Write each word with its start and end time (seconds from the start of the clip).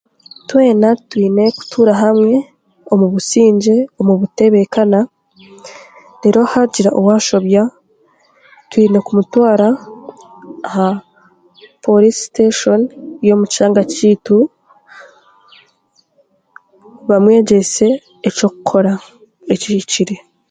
Twena 0.47 0.89
twine 1.09 1.43
kutuura 1.57 1.93
hamwe 2.03 2.33
omu 2.91 3.05
busingye 3.13 3.75
omu 3.99 4.13
butebeekana 4.19 4.99
deeru 6.19 6.41
haagira 6.51 6.89
owaashobya 6.99 7.63
twine 8.69 8.97
kumutwara 9.05 9.67
aha 10.67 10.89
poriisi 11.83 12.19
siteeshoni 12.23 12.85
y'omu 13.27 13.45
kyanga 13.53 13.81
kyaitu 13.91 14.37
bakamwegyesa 17.07 17.87
eky'okukora 18.27 18.91
ekihikire 19.53 20.15